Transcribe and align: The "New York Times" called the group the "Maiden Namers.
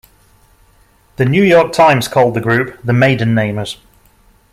The 1.17 1.25
"New 1.25 1.43
York 1.43 1.73
Times" 1.73 2.07
called 2.07 2.33
the 2.33 2.41
group 2.41 2.79
the 2.83 2.91
"Maiden 2.91 3.35
Namers. 3.35 3.77